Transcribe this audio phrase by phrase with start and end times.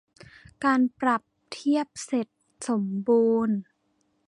[0.63, 1.21] การปรับ
[1.51, 2.27] เทียบเสร็จ
[2.67, 3.57] สมบูรณ์